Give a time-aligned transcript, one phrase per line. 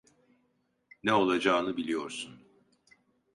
[1.03, 2.41] Ne olacağını biliyorsun.